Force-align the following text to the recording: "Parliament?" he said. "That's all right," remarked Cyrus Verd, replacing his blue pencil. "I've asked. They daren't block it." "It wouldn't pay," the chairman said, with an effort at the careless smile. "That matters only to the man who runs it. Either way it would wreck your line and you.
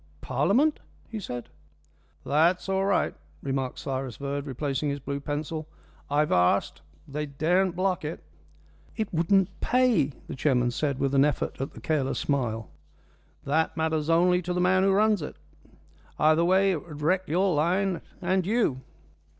"Parliament?" 0.21 0.79
he 1.09 1.19
said. 1.19 1.49
"That's 2.25 2.67
all 2.67 2.85
right," 2.85 3.13
remarked 3.43 3.77
Cyrus 3.77 4.17
Verd, 4.17 4.47
replacing 4.47 4.89
his 4.89 4.99
blue 4.99 5.19
pencil. 5.19 5.67
"I've 6.09 6.31
asked. 6.31 6.81
They 7.07 7.27
daren't 7.27 7.75
block 7.75 8.03
it." 8.03 8.23
"It 8.97 9.13
wouldn't 9.13 9.49
pay," 9.61 10.05
the 10.27 10.33
chairman 10.35 10.71
said, 10.71 10.97
with 10.97 11.13
an 11.13 11.23
effort 11.23 11.61
at 11.61 11.73
the 11.73 11.81
careless 11.81 12.17
smile. 12.17 12.71
"That 13.43 13.77
matters 13.77 14.09
only 14.09 14.41
to 14.41 14.53
the 14.53 14.59
man 14.59 14.81
who 14.81 14.91
runs 14.91 15.21
it. 15.21 15.35
Either 16.17 16.43
way 16.43 16.71
it 16.71 16.83
would 16.83 17.03
wreck 17.03 17.27
your 17.27 17.53
line 17.53 18.01
and 18.23 18.43
you. 18.43 18.81